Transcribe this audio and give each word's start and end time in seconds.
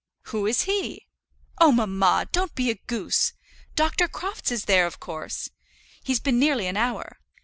"Who 0.33 0.47
is 0.47 0.63
he?" 0.63 1.05
"Oh, 1.59 1.71
mamma, 1.71 2.27
don't 2.31 2.55
be 2.55 2.71
a 2.71 2.75
goose! 2.87 3.33
Dr. 3.75 4.07
Crofts 4.07 4.51
is 4.51 4.65
there, 4.65 4.87
of 4.87 4.99
course. 4.99 5.51
He's 6.03 6.19
been 6.19 6.39
nearly 6.39 6.65
an 6.65 6.75
hour. 6.75 7.19